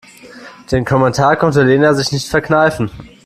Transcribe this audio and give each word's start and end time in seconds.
Den 0.71 0.83
Kommentar 0.83 1.35
konnte 1.35 1.61
Lena 1.61 1.93
sich 1.93 2.11
nicht 2.11 2.27
verkneifen. 2.27 2.89